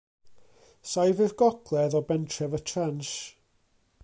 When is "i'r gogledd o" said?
1.25-2.03